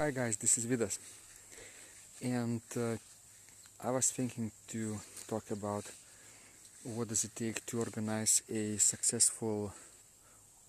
Hi 0.00 0.12
guys, 0.12 0.38
this 0.38 0.56
is 0.56 0.64
Vidas, 0.64 0.98
and 2.22 2.62
uh, 2.74 2.96
I 3.86 3.90
was 3.90 4.10
thinking 4.10 4.50
to 4.68 4.98
talk 5.28 5.50
about 5.50 5.84
what 6.84 7.08
does 7.08 7.24
it 7.24 7.36
take 7.36 7.66
to 7.66 7.80
organize 7.80 8.40
a 8.50 8.78
successful 8.78 9.74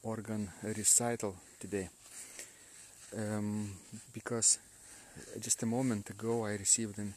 organ 0.03 0.49
recital 0.61 1.37
today. 1.61 1.87
Um, 3.17 3.71
because 4.13 4.59
just 5.39 5.63
a 5.63 5.65
moment 5.65 6.09
ago 6.09 6.45
I 6.45 6.55
received 6.65 6.97
an 6.97 7.13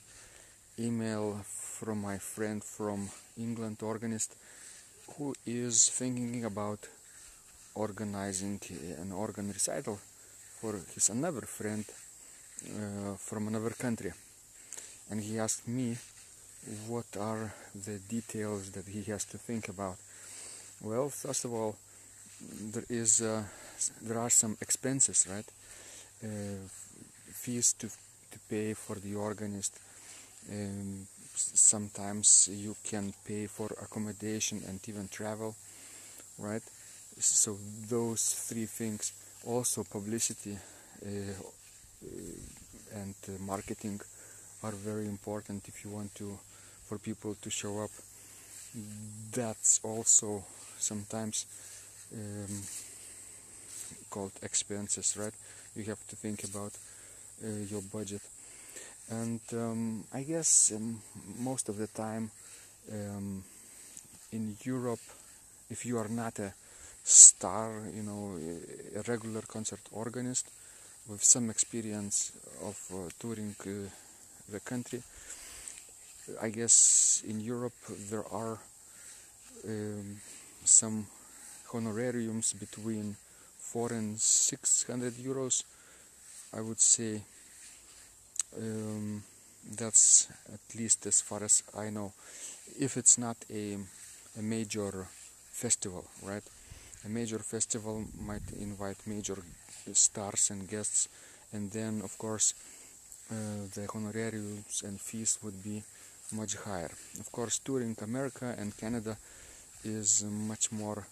email 0.79 1.41
from 1.43 2.01
my 2.01 2.19
friend 2.19 2.63
from 2.63 3.11
England, 3.37 3.79
organist, 3.83 4.37
who 5.17 5.35
is 5.45 5.89
thinking 5.89 6.45
about 6.45 6.79
organizing 7.75 8.61
an 9.01 9.11
organ 9.11 9.49
recital 9.49 9.99
for 10.61 10.81
his 10.95 11.09
another 11.09 11.41
friend 11.41 11.85
uh, 12.63 13.17
from 13.17 13.49
another 13.49 13.71
country. 13.71 14.13
And 15.11 15.21
he 15.21 15.39
asked 15.39 15.69
me 15.69 15.97
what 16.89 17.05
are 17.19 17.53
the 17.75 17.99
details 18.09 18.71
that 18.71 18.87
he 18.87 19.03
has 19.05 19.25
to 19.27 19.39
think 19.39 19.69
about. 19.69 19.97
Well 20.83 21.09
first 21.09 21.45
of 21.45 21.53
all 21.53 21.77
there 22.73 22.85
is 22.89 23.21
uh, 23.21 23.43
there 24.03 24.19
are 24.19 24.31
some 24.31 24.57
expenses 24.61 25.27
right? 25.31 25.49
Uh, 26.23 26.67
fees 27.33 27.75
to 27.75 27.89
to 27.89 28.39
pay 28.49 28.75
for 28.75 28.97
the 28.97 29.15
organist. 29.15 29.79
Um, 30.51 31.07
sometimes 31.35 32.49
you 32.53 32.77
can 32.85 33.13
pay 33.25 33.47
for 33.47 33.69
accommodation 33.83 34.63
and 34.69 34.81
even 34.89 35.09
travel 35.09 35.55
right? 36.39 36.63
So 37.19 37.59
those 37.89 38.35
three 38.49 38.67
things 38.67 39.13
also 39.47 39.85
publicity 39.85 40.59
uh, 41.05 41.09
and 42.95 43.15
uh, 43.29 43.33
marketing 43.43 44.01
are 44.63 44.73
very 44.73 45.07
important 45.07 45.67
if 45.69 45.85
you 45.85 45.91
want 45.91 46.15
to 46.15 46.39
for 46.85 46.99
people 46.99 47.35
to 47.41 47.51
show 47.51 47.81
up. 47.81 47.91
That's 49.33 49.81
also 49.83 50.45
sometimes 50.79 51.47
um, 52.13 52.63
called 54.11 54.33
expenses 54.43 55.17
right? 55.17 55.35
You 55.77 55.85
have 55.85 56.07
to 56.09 56.17
think 56.17 56.45
about 56.45 56.73
uh, 57.45 57.49
your 57.71 57.83
budget. 57.83 58.23
And 59.11 59.41
um, 59.53 60.05
I 60.13 60.23
guess 60.23 60.73
um, 60.75 61.01
most 61.39 61.69
of 61.69 61.77
the 61.77 61.89
time 61.89 62.31
um, 62.93 63.43
in 64.33 64.57
Europe 64.65 65.01
if 65.71 65.85
you 65.87 65.99
are 65.99 66.09
not 66.09 66.39
a 66.39 66.53
star, 67.03 67.83
you 67.95 68.03
know, 68.03 68.37
a 68.97 69.03
regular 69.11 69.43
concert 69.43 69.81
organist 69.93 70.47
with 71.09 71.23
some 71.23 71.51
experience 71.51 72.33
of 72.63 72.79
uh, 72.93 73.11
touring 73.19 73.55
uh, 73.61 73.89
the 74.51 74.61
country. 74.61 75.03
I 76.41 76.49
guess 76.49 77.23
in 77.27 77.41
Europe 77.41 77.75
there 78.11 78.25
are 78.33 78.59
um, 79.69 80.17
some 80.65 81.07
honorariums 81.73 82.53
between 82.53 83.17
four 83.59 83.93
and 83.93 84.19
six 84.21 84.85
hundred 84.87 85.15
euros. 85.15 85.65
I 86.57 86.61
would 86.61 86.81
say 86.81 87.23
um, 88.57 89.23
that's 89.77 90.29
at 90.53 90.77
least 90.79 91.07
as 91.07 91.21
far 91.21 91.43
as 91.43 91.63
I 91.77 91.91
know. 91.91 92.13
If 92.79 92.97
it's 92.97 93.19
not 93.19 93.37
a, 93.51 93.77
a 94.39 94.43
major 94.43 95.07
festival, 95.53 96.05
right? 96.23 96.43
A 97.05 97.09
major 97.09 97.39
festival 97.39 98.05
might 98.21 98.43
invite 98.61 98.97
major 99.07 99.39
stars 99.93 100.51
and 100.51 100.69
guests. 100.69 101.09
And 101.53 101.71
then 101.71 102.01
of 102.03 102.17
course 102.19 102.55
uh, 103.31 103.35
the 103.75 103.87
honorariums 103.95 104.83
and 104.85 105.01
fees 105.01 105.39
would 105.43 105.63
be 105.63 105.83
much 106.33 106.57
higher. 106.57 106.91
Of 107.21 107.31
course 107.31 107.59
touring 107.59 107.97
america 108.03 108.55
and 108.59 108.77
canada 108.77 109.17
is 109.85 110.25
much 110.25 110.73
more 110.73 111.07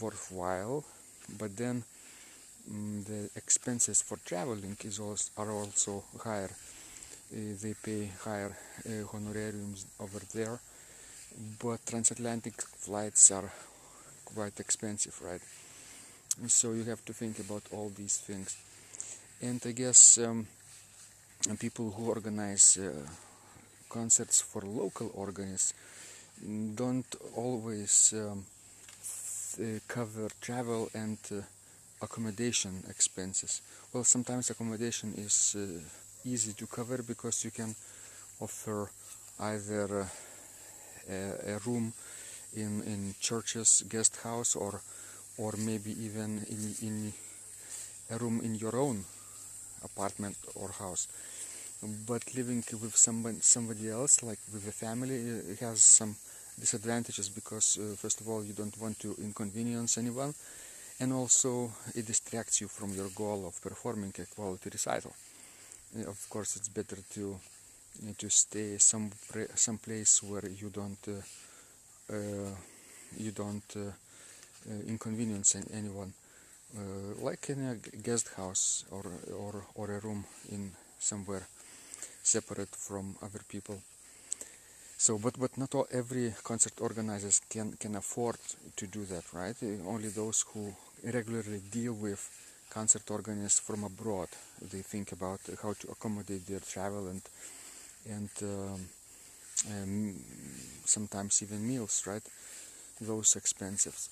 worthwhile 0.00 0.84
but 1.38 1.56
then 1.56 1.84
um, 2.70 3.04
the 3.06 3.30
expenses 3.36 4.02
for 4.02 4.18
traveling 4.24 4.76
is 4.84 4.98
also, 4.98 5.30
are 5.38 5.50
also 5.50 6.04
higher. 6.22 6.50
Uh, 7.32 7.54
they 7.62 7.74
pay 7.82 8.10
higher 8.24 8.56
uh, 8.86 9.16
honorariums 9.16 9.86
over 10.00 10.20
there 10.34 10.58
but 11.62 11.84
transatlantic 11.86 12.60
flights 12.60 13.30
are 13.30 13.50
quite 14.34 14.60
expensive, 14.60 15.20
right? 15.22 15.40
So 16.48 16.72
you 16.72 16.84
have 16.84 17.04
to 17.04 17.12
think 17.12 17.38
about 17.38 17.62
all 17.72 17.90
these 17.94 18.18
things. 18.18 18.56
And 19.42 19.60
I 19.66 19.72
guess 19.72 20.18
um, 20.18 20.46
people 21.58 21.90
who 21.90 22.08
organize 22.08 22.78
uh, 22.78 22.92
concerts 23.88 24.40
for 24.40 24.62
local 24.62 25.10
organists 25.14 25.74
don't 26.74 27.14
always 27.36 28.14
um, 28.16 28.44
cover 29.88 30.28
travel 30.40 30.88
and 30.94 31.18
uh, 31.32 31.40
accommodation 32.02 32.82
expenses. 32.88 33.60
Well, 33.92 34.04
sometimes 34.04 34.50
accommodation 34.50 35.14
is 35.16 35.56
uh, 35.58 35.80
easy 36.24 36.52
to 36.52 36.66
cover 36.66 37.02
because 37.02 37.44
you 37.44 37.50
can 37.50 37.74
offer 38.40 38.90
either 39.40 40.00
uh, 40.00 40.06
a, 41.10 41.54
a 41.54 41.58
room 41.66 41.92
in 42.54 42.82
in 42.82 43.14
churches 43.20 43.82
guest 43.88 44.16
house 44.22 44.56
or 44.56 44.80
or 45.38 45.54
maybe 45.58 45.92
even 46.02 46.44
in 46.48 46.74
in 46.82 47.12
a 48.10 48.18
room 48.18 48.40
in 48.42 48.54
your 48.54 48.76
own 48.76 49.04
apartment 49.84 50.36
or 50.54 50.68
house. 50.68 51.08
But 52.06 52.34
living 52.34 52.64
with 52.82 52.96
somebody 52.96 53.38
somebody 53.40 53.88
else 53.88 54.22
like 54.22 54.38
with 54.52 54.68
a 54.68 54.72
family 54.72 55.56
has 55.60 55.82
some 55.82 56.14
disadvantages 56.58 57.28
because 57.28 57.78
uh, 57.78 57.96
first 57.96 58.20
of 58.20 58.28
all 58.28 58.44
you 58.44 58.52
don't 58.52 58.76
want 58.78 58.98
to 59.00 59.16
inconvenience 59.18 59.96
anyone 59.96 60.34
and 61.00 61.12
also 61.12 61.72
it 61.94 62.06
distracts 62.06 62.60
you 62.60 62.68
from 62.68 62.94
your 62.94 63.08
goal 63.14 63.46
of 63.46 63.60
performing 63.62 64.12
a 64.18 64.26
quality 64.34 64.68
recital. 64.70 65.14
Uh, 65.96 66.08
of 66.08 66.28
course 66.28 66.56
it's 66.56 66.68
better 66.68 66.98
to 67.14 67.38
uh, 68.06 68.12
to 68.18 68.28
stay 68.28 68.76
some 68.78 69.10
some 69.54 69.78
place 69.78 70.22
where 70.22 70.46
you 70.60 70.68
don't 70.68 71.08
uh, 71.08 71.22
you 73.16 73.30
don't 73.30 73.76
uh, 73.76 73.80
uh, 73.80 74.82
inconvenience 74.86 75.56
anyone. 75.72 76.12
Like 77.20 77.50
in 77.50 77.66
a 77.66 77.74
guest 77.98 78.30
house 78.36 78.84
or, 78.90 79.02
or, 79.36 79.64
or 79.74 79.90
a 79.90 79.98
room 80.00 80.24
in 80.52 80.70
somewhere 80.98 81.46
separate 82.22 82.68
from 82.68 83.16
other 83.22 83.40
people. 83.48 83.80
So 84.98 85.18
but 85.18 85.38
but 85.38 85.56
not 85.56 85.74
all 85.74 85.88
every 85.90 86.34
concert 86.44 86.74
organizers 86.80 87.40
can 87.48 87.72
can 87.80 87.96
afford 87.96 88.38
to 88.76 88.86
do 88.86 89.04
that 89.06 89.24
right? 89.32 89.56
Only 89.86 90.10
those 90.10 90.44
who 90.52 90.74
regularly 91.02 91.62
deal 91.72 91.94
with 91.94 92.20
concert 92.68 93.10
organists 93.10 93.58
from 93.58 93.82
abroad 93.82 94.28
they 94.60 94.82
think 94.82 95.12
about 95.12 95.40
how 95.62 95.72
to 95.72 95.88
accommodate 95.90 96.46
their 96.46 96.60
travel 96.60 97.08
and 97.08 97.22
and 98.08 98.30
um, 98.42 98.80
um, 99.68 100.14
sometimes 100.84 101.42
even 101.42 101.66
meals, 101.66 102.04
right? 102.06 102.22
Those 103.00 103.36
expenses. 103.36 104.08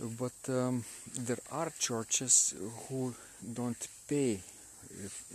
But 0.00 0.38
um, 0.48 0.84
there 1.18 1.38
are 1.50 1.72
churches 1.78 2.54
who 2.88 3.14
don't 3.54 3.88
pay 4.08 4.40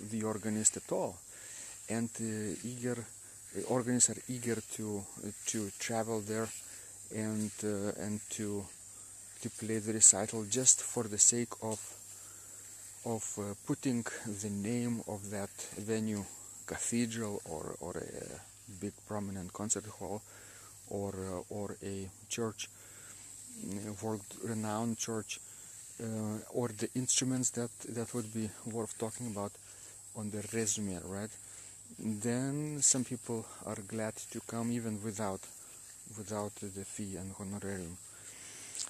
the 0.09 0.23
organist 0.23 0.77
at 0.77 0.91
all, 0.91 1.17
and 1.89 2.09
uh, 2.19 2.55
eager 2.63 3.05
organists 3.67 4.09
are 4.09 4.21
eager 4.29 4.57
to 4.75 5.03
to 5.45 5.69
travel 5.79 6.21
there 6.21 6.47
and 7.15 7.51
uh, 7.63 7.91
and 8.01 8.19
to 8.29 8.65
to 9.41 9.49
play 9.49 9.79
the 9.79 9.93
recital 9.93 10.45
just 10.49 10.81
for 10.81 11.03
the 11.03 11.17
sake 11.17 11.53
of 11.61 11.79
of 13.05 13.23
uh, 13.37 13.53
putting 13.67 14.05
the 14.41 14.49
name 14.49 15.01
of 15.07 15.29
that 15.29 15.51
venue, 15.77 16.23
cathedral 16.65 17.41
or 17.45 17.75
or 17.81 17.97
a 17.97 18.52
big 18.79 18.93
prominent 19.07 19.51
concert 19.53 19.85
hall 19.85 20.21
or 20.89 21.13
uh, 21.13 21.53
or 21.53 21.75
a 21.83 22.09
church 22.29 22.69
world 24.01 24.21
renowned 24.43 24.97
church 24.97 25.39
uh, 26.01 26.37
or 26.51 26.69
the 26.69 26.89
instruments 26.95 27.51
that 27.51 27.71
that 27.89 28.13
would 28.13 28.33
be 28.33 28.49
worth 28.65 28.97
talking 28.97 29.27
about 29.27 29.51
on 30.15 30.29
the 30.31 30.43
resume 30.53 30.99
right? 31.05 31.29
Then 31.99 32.81
some 32.81 33.03
people 33.03 33.45
are 33.65 33.77
glad 33.87 34.15
to 34.31 34.39
come 34.47 34.71
even 34.71 35.03
without 35.03 35.41
without 36.17 36.55
the 36.55 36.85
fee 36.85 37.15
and 37.17 37.33
honorarium. 37.39 37.97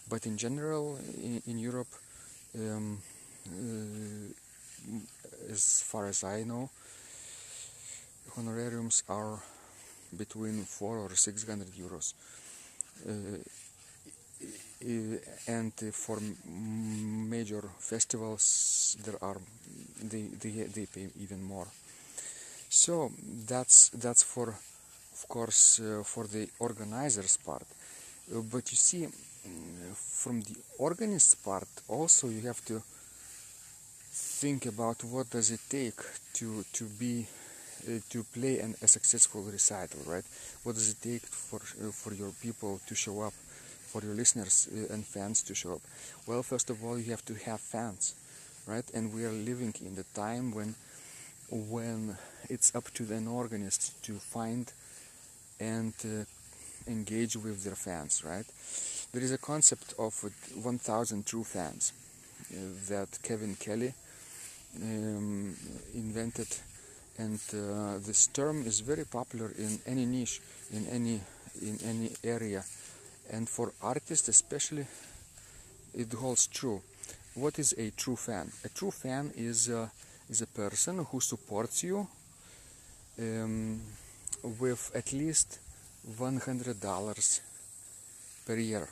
But 0.10 0.26
in 0.26 0.38
general 0.38 0.98
in, 1.18 1.42
in 1.46 1.60
Europe 1.60 1.94
um, 2.56 3.00
uh, 3.48 4.34
as 5.50 5.84
far 5.86 6.08
as 6.08 6.24
I 6.24 6.44
know 6.44 6.70
honorariums 8.38 9.04
are 9.10 9.40
between 10.18 10.64
four 10.64 10.98
or 10.98 11.16
six 11.16 11.48
hundred 11.48 11.72
euros. 11.76 12.14
Uh, 13.08 13.38
and 15.48 15.72
for 15.94 16.20
major 16.46 17.64
festivals 17.80 18.98
there 19.06 19.16
are 19.22 19.38
they, 20.04 20.24
they 20.42 20.64
they 20.76 20.86
pay 20.86 21.08
even 21.22 21.42
more 21.42 21.68
so 22.70 23.12
that's 23.48 23.90
that's 23.90 24.24
for 24.24 24.50
of 24.50 25.28
course 25.30 25.80
uh, 25.80 26.04
for 26.04 26.28
the 26.28 26.50
organizers 26.60 27.38
part 27.38 27.66
uh, 28.36 28.42
but 28.52 28.70
you 28.72 28.78
see 28.78 29.08
from 29.96 30.42
the 30.42 30.56
organist 30.80 31.44
part 31.44 31.68
also 31.88 32.28
you 32.28 32.42
have 32.42 32.64
to 32.66 32.82
think 34.12 34.66
about 34.66 35.04
what 35.06 35.30
does 35.30 35.50
it 35.52 35.62
take 35.70 36.00
to 36.34 36.64
to 36.74 36.86
be 37.00 37.26
to 38.10 38.24
play 38.34 38.60
an, 38.60 38.76
a 38.82 38.88
successful 38.88 39.42
recital 39.44 40.00
right? 40.06 40.24
What 40.64 40.76
does 40.76 40.92
it 40.92 41.02
take 41.02 41.22
for 41.22 41.60
uh, 41.60 41.92
for 41.92 42.14
your 42.14 42.32
people 42.42 42.80
to 42.88 42.96
show 42.96 43.22
up 43.22 43.34
for 43.34 44.02
your 44.02 44.16
listeners 44.16 44.68
uh, 44.72 44.94
and 44.94 45.06
fans 45.06 45.44
to 45.44 45.56
show 45.56 45.74
up? 45.74 45.82
Well 46.28 46.44
first 46.44 46.70
of 46.70 46.84
all 46.84 46.98
you 46.98 47.12
have 47.12 47.26
to 47.26 47.36
have 47.46 47.60
fans 47.60 48.16
right? 48.68 48.86
And 48.94 49.14
we 49.14 49.26
are 49.26 49.32
living 49.32 49.74
in 49.86 49.96
the 49.96 50.06
time 50.14 50.52
when 50.54 50.76
when 51.50 52.18
it's 52.50 52.74
up 52.76 52.92
to 52.94 53.04
an 53.14 53.28
organist 53.28 54.04
to 54.04 54.14
find 54.14 54.72
and 55.60 55.94
uh, 56.06 56.26
engage 56.90 57.36
with 57.36 57.64
their 57.64 57.76
fans 57.76 58.24
right? 58.24 58.46
There 59.14 59.22
is 59.22 59.32
a 59.32 59.38
concept 59.38 59.94
of 60.00 60.14
1000 60.56 61.26
true 61.26 61.44
fans 61.44 61.94
uh, 62.52 62.56
that 62.90 63.08
kevin 63.22 63.56
kelly 63.56 63.94
um, 64.82 65.56
invented 65.94 66.48
and 67.18 67.40
uh, 67.54 67.98
this 68.00 68.28
term 68.28 68.66
is 68.66 68.80
very 68.80 69.06
popular 69.06 69.52
in 69.58 69.80
any 69.86 70.06
niche 70.06 70.42
in 70.72 70.88
any 70.88 71.22
in 71.62 71.78
any 71.86 72.12
area. 72.24 72.64
And 73.32 73.48
for 73.48 73.72
artists 73.82 74.28
especially 74.28 74.86
it 75.94 76.12
holds 76.14 76.48
true. 76.48 76.82
What 77.36 77.60
is 77.60 77.74
a 77.78 77.92
true 77.92 78.16
fan? 78.16 78.52
A 78.66 78.70
true 78.70 78.92
fan 78.92 79.32
is 79.36 79.70
uh, 79.70 79.88
is 80.30 80.42
a 80.42 80.48
person 80.48 81.06
who 81.12 81.20
supports 81.20 81.84
you 81.84 82.08
um, 83.20 83.80
with 84.60 84.92
at 84.96 85.14
least 85.14 85.60
$100 86.20 87.40
per 88.46 88.56
year. 88.56 88.88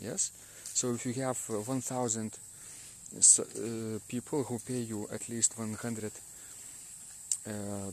Yes? 0.00 0.30
So 0.74 0.94
if 0.94 1.06
you 1.06 1.12
have 1.22 1.38
uh, 1.50 1.60
1000 1.60 2.38
uh, 3.16 3.98
people 4.08 4.42
who 4.44 4.58
pay 4.58 4.80
you 4.80 5.08
at 5.12 5.28
least 5.28 5.58
100 5.58 6.04
uh, 6.04 6.08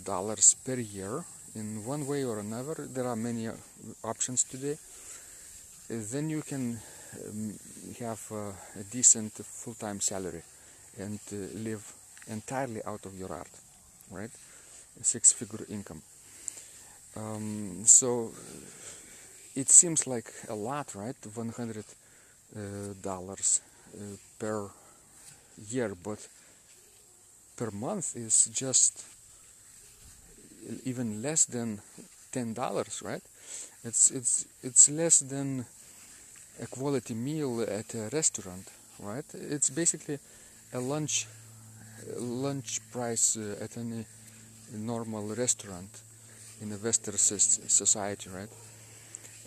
dollars 0.03 0.55
per 0.65 0.75
year. 0.75 1.23
In 1.55 1.85
one 1.85 2.07
way 2.07 2.23
or 2.23 2.39
another 2.39 2.87
there 2.89 3.05
are 3.05 3.15
many 3.15 3.47
uh, 3.47 3.53
options 4.03 4.43
today. 4.43 4.73
Uh, 4.73 6.01
then 6.11 6.29
you 6.29 6.41
can 6.41 6.79
um, 7.27 7.53
have 7.99 8.21
uh, 8.31 8.79
a 8.79 8.83
decent 8.91 9.33
full-time 9.33 9.99
salary 9.99 10.41
and 10.97 11.19
live 11.63 11.83
entirely 12.27 12.81
out 12.85 13.05
of 13.05 13.17
your 13.17 13.31
art 13.31 13.49
right? 14.09 14.31
Six-figure 15.01 15.65
income. 15.69 16.01
Um, 17.15 17.85
so 17.85 18.31
it 19.55 19.69
seems 19.69 20.07
like 20.07 20.31
a 20.49 20.55
lot 20.55 20.95
right? 20.95 21.15
100 21.33 21.85
dollars 23.01 23.61
per 24.37 24.69
year 25.69 25.95
but 26.03 26.19
per 27.55 27.71
month 27.71 28.15
is 28.15 28.45
just 28.53 29.03
even 30.85 31.21
less 31.21 31.45
than 31.45 31.81
ten 32.31 32.53
dollars 32.53 33.01
right? 33.03 33.21
It's 33.83 34.11
it's 34.11 34.45
it's 34.63 34.89
less 34.89 35.19
than 35.19 35.65
a 36.61 36.67
quality 36.67 37.13
meal 37.13 37.61
at 37.61 37.93
a 37.95 38.09
restaurant 38.11 38.67
right? 38.99 39.25
It's 39.33 39.69
basically 39.69 40.19
a 40.73 40.79
lunch 40.79 41.27
lunch 42.17 42.79
price 42.91 43.37
uh, 43.37 43.63
at 43.63 43.77
any 43.77 44.05
normal 44.73 45.35
restaurant 45.35 45.89
in 46.61 46.71
a 46.71 46.77
western 46.77 47.17
society 47.17 48.29
right? 48.29 48.49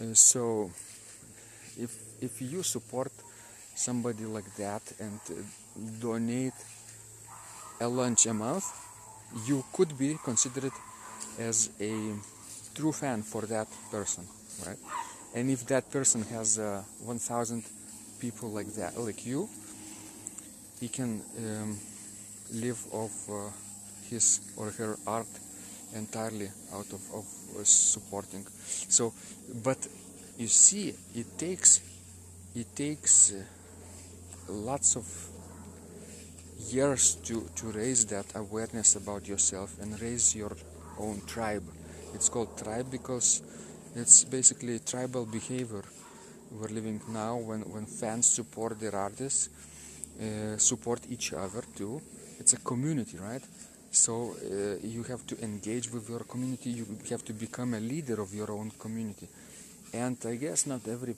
Uh, 0.00 0.14
so 0.14 0.70
if 1.78 1.90
if 2.20 2.40
you 2.40 2.62
support 2.62 3.12
somebody 3.74 4.24
like 4.24 4.54
that 4.56 4.82
and 4.98 5.20
uh, 5.30 5.34
donate 6.00 6.54
a 7.80 7.88
lunch 7.88 8.26
a 8.26 8.34
month, 8.34 8.64
you 9.46 9.64
could 9.72 9.98
be 9.98 10.18
considered 10.24 10.72
as 11.38 11.70
a 11.80 12.12
true 12.74 12.92
fan 12.92 13.22
for 13.22 13.42
that 13.42 13.68
person, 13.90 14.24
right? 14.66 14.78
And 15.34 15.50
if 15.50 15.66
that 15.66 15.90
person 15.90 16.22
has 16.24 16.58
uh, 16.58 16.82
1,000 17.04 17.62
people 18.20 18.50
like 18.50 18.72
that, 18.74 18.98
like 18.98 19.26
you, 19.26 19.48
he 20.80 20.88
can 20.88 21.22
um, 21.38 21.78
live 22.52 22.82
off 22.92 23.30
uh, 23.30 23.50
his 24.08 24.40
or 24.56 24.70
her 24.70 24.96
art 25.06 25.26
entirely 25.94 26.48
out 26.72 26.86
of, 26.92 27.00
of 27.14 27.24
uh, 27.58 27.64
supporting. 27.64 28.46
So, 28.88 29.12
but 29.64 29.86
you 30.38 30.48
see, 30.48 30.94
it 31.14 31.38
takes 31.38 31.80
it 32.54 32.74
takes 32.74 33.32
uh, 33.32 33.42
lots 34.48 34.96
of 34.96 35.06
years 36.70 37.16
to, 37.16 37.48
to 37.56 37.66
raise 37.66 38.06
that 38.06 38.24
awareness 38.34 38.96
about 38.96 39.28
yourself 39.28 39.76
and 39.80 40.00
raise 40.00 40.34
your 40.34 40.56
own 40.98 41.22
tribe. 41.26 41.64
It's 42.14 42.28
called 42.28 42.56
tribe 42.56 42.90
because 42.90 43.42
it's 43.94 44.24
basically 44.24 44.78
tribal 44.80 45.26
behavior 45.26 45.82
we're 46.50 46.68
living 46.68 47.00
now 47.08 47.36
when, 47.36 47.60
when 47.62 47.86
fans 47.86 48.26
support 48.26 48.78
their 48.78 48.94
artists, 48.94 49.48
uh, 50.20 50.56
support 50.56 51.00
each 51.10 51.32
other 51.32 51.62
too. 51.74 52.00
It's 52.38 52.52
a 52.52 52.58
community, 52.58 53.18
right? 53.18 53.42
So 53.90 54.34
uh, 54.42 54.86
you 54.86 55.02
have 55.04 55.26
to 55.26 55.42
engage 55.42 55.90
with 55.90 56.08
your 56.08 56.20
community, 56.20 56.70
you 56.70 56.86
have 57.10 57.24
to 57.24 57.32
become 57.32 57.74
a 57.74 57.80
leader 57.80 58.20
of 58.20 58.32
your 58.34 58.52
own 58.52 58.70
community. 58.78 59.28
And 59.92 60.16
I 60.24 60.36
guess 60.36 60.66
not 60.66 60.86
every 60.86 61.16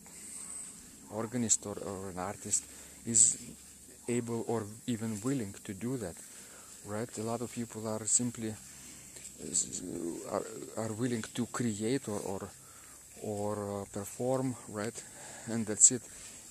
organist 1.13 1.67
or, 1.67 1.77
or 1.79 2.11
an 2.11 2.19
artist 2.19 2.65
is 3.07 3.39
able 4.09 4.45
or 4.49 4.65
even 4.87 5.21
willing 5.23 5.55
to 5.65 5.75
do 5.75 5.97
that 5.99 6.15
right 6.87 7.19
a 7.19 7.23
lot 7.23 7.41
of 7.41 7.53
people 7.53 7.87
are 7.87 8.05
simply 8.07 8.55
are, 10.77 10.93
willing 10.95 11.23
to 11.35 11.47
create 11.47 12.09
or 12.09 12.21
or, 12.21 12.49
or 13.23 13.83
uh, 13.83 13.85
perform 13.93 14.55
right? 14.69 15.03
And 15.49 15.67
that's 15.67 15.93
it. 15.93 16.03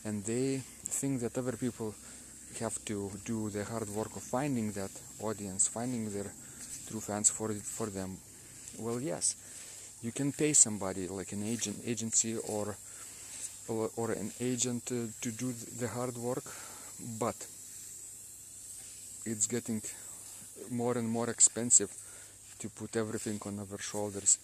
And 0.06 0.24
they 0.24 0.62
think 0.86 1.22
that 1.22 1.38
other 1.38 1.58
people 1.58 1.94
have 2.60 2.84
to 2.86 3.12
do 3.26 3.50
the 3.50 3.64
hard 3.66 3.90
work 3.90 4.16
of 4.16 4.24
finding 4.24 4.72
that 4.72 4.90
audience 5.22 5.68
finding 5.68 6.10
their 6.12 6.32
true 6.88 7.02
fans 7.02 7.30
for 7.30 7.54
for 7.54 7.88
them. 7.88 8.18
Well 8.80 9.02
yes 9.02 9.36
you 10.02 10.12
can 10.12 10.32
pay 10.32 10.54
somebody 10.54 11.08
like 11.08 11.32
an 11.32 11.44
agent 11.44 11.78
agency 11.86 12.38
or 12.38 12.76
or, 13.68 13.90
or 13.98 14.12
an 14.12 14.32
agent 14.40 14.84
uh, 14.92 15.08
to 15.22 15.32
do 15.32 15.54
the 15.80 15.88
hard 15.88 16.16
work 16.18 16.46
but 17.20 17.36
it's 19.26 19.48
getting 19.48 19.82
more 20.72 20.98
and 20.98 21.10
more 21.10 21.30
expensive 21.30 21.92
to 22.60 22.70
put 22.70 22.96
everything 22.96 23.40
on 23.46 23.60
our 23.60 23.80
shoulders. 23.80 24.38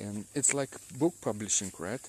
And 0.00 0.24
it's 0.34 0.52
like 0.54 0.70
book 0.98 1.14
publishing 1.20 1.72
right? 1.78 2.00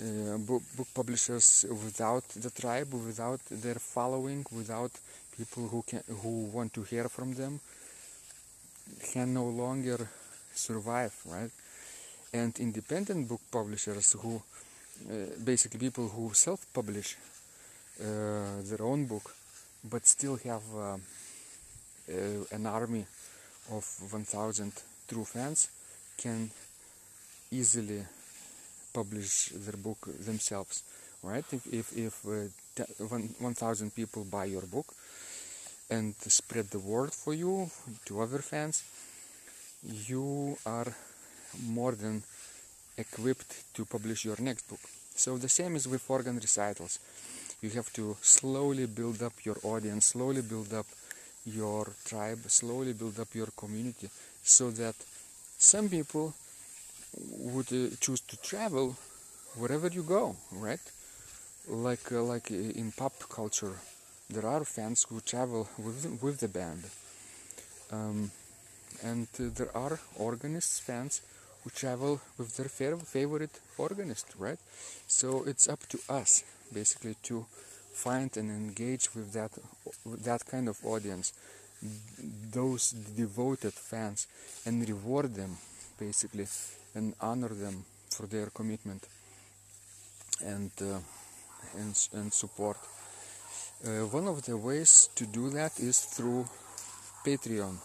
Uh, 0.00 0.38
book, 0.38 0.62
book 0.76 0.88
publishers 0.94 1.66
without 1.68 2.26
the 2.28 2.50
tribe 2.50 2.94
without 2.94 3.40
their 3.50 3.74
following 3.74 4.42
without 4.50 4.90
people 5.36 5.68
who 5.68 5.82
can 5.82 6.02
who 6.22 6.44
want 6.46 6.72
to 6.72 6.82
hear 6.82 7.10
from 7.10 7.34
them 7.34 7.60
can 9.12 9.34
no 9.34 9.48
longer 9.48 10.08
survive 10.54 11.14
right? 11.26 11.50
And 12.32 12.58
independent 12.58 13.28
book 13.28 13.42
publishers 13.50 14.12
who 14.12 14.36
uh, 14.36 15.12
basically 15.44 15.80
people 15.80 16.08
who 16.08 16.32
self-publish 16.32 17.16
uh, 18.00 18.04
their 18.64 18.82
own 18.82 19.04
book 19.04 19.34
but 19.84 20.06
still 20.06 20.36
have 20.36 20.62
uh, 20.74 20.96
an 22.50 22.66
army 22.66 23.04
of 23.70 23.84
1000 24.10 24.72
true 25.12 25.24
fans 25.24 25.68
can 26.16 26.50
easily 27.50 28.02
publish 28.94 29.50
their 29.64 29.76
book 29.76 30.08
themselves 30.24 30.82
right? 31.22 31.44
If 31.52 31.66
if, 31.72 31.96
if 31.96 32.14
uh, 32.26 33.14
1000 33.38 33.94
people 33.94 34.24
buy 34.24 34.46
your 34.46 34.62
book 34.62 34.86
and 35.90 36.14
spread 36.16 36.66
the 36.70 36.78
word 36.78 37.12
for 37.12 37.34
you 37.34 37.70
to 38.06 38.20
other 38.20 38.38
fans 38.38 38.82
you 40.08 40.56
are 40.64 40.92
more 41.66 41.92
than 41.92 42.22
equipped 42.96 43.74
to 43.74 43.84
publish 43.84 44.24
your 44.24 44.36
next 44.40 44.68
book. 44.68 44.80
So 45.14 45.36
the 45.36 45.48
same 45.48 45.76
is 45.76 45.88
with 45.88 46.08
organ 46.08 46.36
recitals. 46.36 46.98
You 47.60 47.70
have 47.70 47.92
to 47.94 48.16
slowly 48.22 48.86
build 48.86 49.22
up 49.22 49.32
your 49.44 49.56
audience 49.62 50.06
slowly 50.06 50.42
build 50.42 50.72
up 50.72 50.86
your 51.44 51.86
tribe 52.04 52.38
slowly 52.48 52.92
build 52.92 53.18
up 53.18 53.34
your 53.34 53.48
community 53.56 54.08
so 54.42 54.70
that 54.70 54.94
some 55.58 55.88
people 55.88 56.34
would 57.54 57.72
uh, 57.72 57.94
choose 58.00 58.20
to 58.20 58.36
travel 58.42 58.96
wherever 59.56 59.88
you 59.88 60.02
go 60.02 60.36
right? 60.52 60.80
Like 61.68 62.12
uh, 62.12 62.22
like 62.22 62.50
in 62.50 62.92
pop 62.96 63.14
culture 63.28 63.74
there 64.30 64.46
are 64.46 64.64
fans 64.64 65.06
who 65.08 65.20
travel 65.20 65.68
with 65.78 66.18
with 66.22 66.40
the 66.40 66.48
band. 66.48 66.84
Um, 67.90 68.30
and 69.04 69.28
uh, 69.40 69.44
there 69.54 69.76
are 69.76 69.98
organists 70.18 70.80
fans 70.80 71.22
who 71.62 71.70
travel 71.70 72.20
with 72.38 72.56
their 72.56 72.68
favorite 72.68 73.60
organist 73.78 74.26
right? 74.38 74.58
So 75.06 75.44
it's 75.46 75.68
up 75.68 75.80
to 75.90 75.98
us 76.08 76.44
basically 76.72 77.16
to 77.24 77.46
find 77.92 78.36
and 78.36 78.50
engage 78.50 79.14
with 79.14 79.32
that 79.34 79.52
with 80.04 80.24
that 80.24 80.46
kind 80.46 80.68
of 80.68 80.78
audience 80.84 81.32
those 82.52 82.92
devoted 82.92 83.72
fans 83.72 84.26
and 84.66 84.88
reward 84.88 85.34
them 85.34 85.56
basically 85.98 86.46
and 86.94 87.14
honor 87.20 87.48
them 87.48 87.84
for 88.10 88.26
their 88.26 88.46
commitment 88.46 89.02
and 90.44 90.70
uh, 90.80 90.98
and, 91.78 92.08
and 92.14 92.32
support. 92.32 92.76
Uh, 93.84 94.06
one 94.06 94.28
of 94.28 94.42
the 94.42 94.56
ways 94.56 95.08
to 95.14 95.26
do 95.26 95.50
that 95.50 95.78
is 95.80 96.00
through 96.00 96.44
patreon 97.24 97.76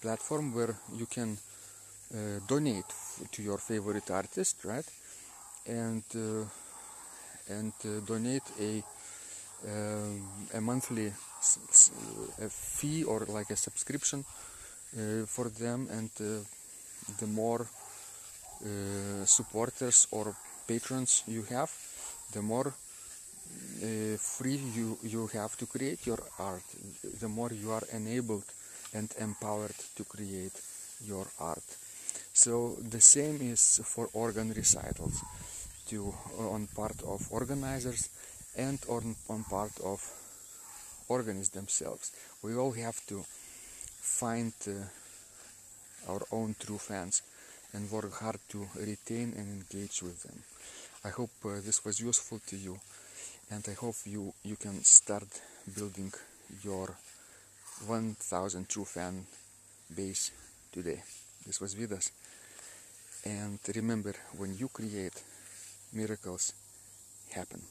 platform 0.00 0.54
where 0.54 0.74
you 0.94 1.06
can 1.06 1.36
uh, 2.14 2.40
donate 2.46 2.84
to 3.30 3.42
your 3.42 3.58
favorite 3.58 4.10
artist 4.10 4.64
right? 4.64 4.86
And 5.66 6.02
uh, 6.14 6.44
and 7.48 7.72
uh, 7.84 8.00
donate 8.06 8.42
a 8.60 8.82
a 10.54 10.60
monthly 10.60 11.12
fee 12.48 13.04
or 13.04 13.26
like 13.28 13.50
a 13.50 13.56
subscription 13.56 14.24
uh, 14.24 15.26
for 15.26 15.48
them 15.48 15.88
and 15.90 16.10
uh, 16.20 16.42
the 17.20 17.26
more 17.26 17.62
uh, 17.62 19.24
supporters 19.24 20.06
or 20.10 20.34
patrons 20.66 21.22
you 21.26 21.42
have 21.42 21.70
the 22.32 22.42
more 22.42 22.68
uh, 22.68 24.16
free 24.18 24.60
you 24.74 24.98
you 25.02 25.26
have 25.28 25.56
to 25.56 25.66
create 25.66 26.06
your 26.06 26.18
art 26.38 26.62
the 27.20 27.28
more 27.28 27.52
you 27.52 27.70
are 27.70 27.82
enabled 27.92 28.44
and 28.94 29.08
empowered 29.18 29.74
to 29.96 30.04
create 30.04 30.52
your 31.06 31.26
art. 31.40 31.64
So 32.32 32.76
the 32.80 33.00
same 33.00 33.40
is 33.42 33.80
for 33.84 34.08
organ 34.12 34.52
recitals. 34.52 35.22
To 35.88 36.14
on 36.38 36.68
part 36.74 37.02
of 37.02 37.26
organizers 37.30 38.08
and 38.56 38.78
on, 38.88 39.16
on 39.28 39.44
part 39.44 39.72
of 39.84 40.00
organists 41.08 41.54
themselves. 41.54 42.12
We 42.42 42.54
all 42.56 42.72
have 42.72 43.04
to 43.06 43.24
find 43.26 44.52
uh, 44.66 46.12
our 46.12 46.22
own 46.32 46.54
true 46.58 46.78
fans 46.78 47.22
and 47.72 47.90
work 47.90 48.12
hard 48.14 48.38
to 48.50 48.66
retain 48.76 49.32
and 49.36 49.48
engage 49.48 50.02
with 50.02 50.22
them. 50.22 50.42
I 51.04 51.08
hope 51.08 51.30
uh, 51.44 51.60
this 51.64 51.84
was 51.84 52.00
useful 52.00 52.40
to 52.46 52.56
you 52.56 52.78
and 53.50 53.64
I 53.68 53.72
hope 53.72 53.96
you, 54.06 54.32
you 54.44 54.56
can 54.56 54.82
start 54.84 55.28
building 55.74 56.12
your 56.62 56.94
1000 57.86 58.68
true 58.68 58.84
fan 58.84 59.26
base 59.94 60.30
today. 60.72 61.02
This 61.46 61.60
was 61.60 61.74
Vidas. 61.74 62.10
And 63.24 63.58
remember, 63.74 64.14
when 64.36 64.56
you 64.56 64.68
create, 64.68 65.22
miracles 65.92 66.52
happen. 67.34 67.62